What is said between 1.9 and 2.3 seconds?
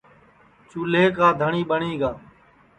گا